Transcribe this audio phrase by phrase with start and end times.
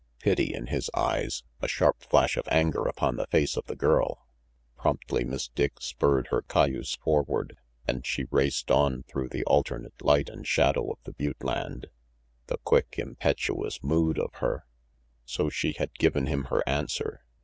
[0.17, 4.25] Pity in his eyes a sharp flash of anger upon the face of the girl.
[4.75, 7.55] Promptly Miss Dick spurred her cayuse forward,
[7.87, 11.85] and she raced on through the alternate light and shadow of the butte land.
[12.47, 14.65] The quick, impetuous mood of her!
[15.23, 17.23] So she had given him her answer.